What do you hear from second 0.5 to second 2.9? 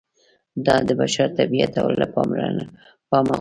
دا د بشر طبیعت له پامه غورځوي